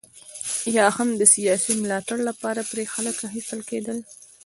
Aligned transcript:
یا 0.75 0.85
هم 0.95 1.09
د 1.15 1.21
سیاسي 1.35 1.73
ملاتړ 1.81 2.17
لپاره 2.29 2.61
پرې 2.71 2.83
خلک 2.93 3.15
اخیستل 3.29 3.61
کېدل. 3.69 3.97